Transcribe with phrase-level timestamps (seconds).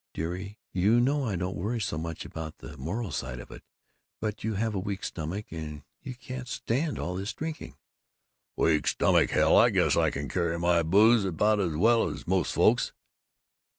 [0.15, 3.61] Dearie, you know I don't worry so much about the moral side of it,
[4.19, 7.75] but you have a weak stomach and you can't stand all this drinking."
[8.57, 9.55] "Weak stomach, hell!
[9.55, 12.93] I guess I can carry my booze about as well as most folks!"